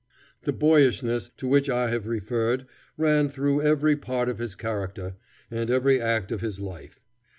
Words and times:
The 0.45 0.51
boyishness 0.51 1.29
to 1.37 1.47
which 1.47 1.69
I 1.69 1.91
have 1.91 2.07
referred 2.07 2.65
ran 2.97 3.29
through 3.29 3.61
every 3.61 3.95
part 3.95 4.29
of 4.29 4.39
his 4.39 4.55
character 4.55 5.13
and 5.51 5.69
every 5.69 6.01
act 6.01 6.31
of 6.31 6.41
his 6.41 6.59
life. 6.59 6.99